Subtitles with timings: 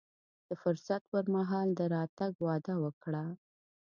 [0.47, 3.25] د فرصت پر مهال د راتګ وعده وکړه.